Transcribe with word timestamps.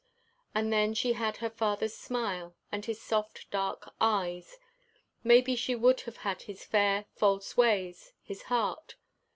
And 0.55 0.73
then 0.73 0.95
she 0.95 1.13
had 1.13 1.37
her 1.37 1.49
father's 1.51 1.95
smile, 1.95 2.55
and 2.71 2.83
his 2.83 2.99
soft, 2.99 3.51
dark 3.51 3.93
eyes, 4.01 4.57
Maybe 5.23 5.55
she 5.55 5.75
would 5.75 6.01
have 6.09 6.17
had 6.25 6.41
his 6.41 6.65
fair, 6.65 7.05
false 7.13 7.55
ways 7.55 8.11
his 8.23 8.41
heart. 8.41 8.95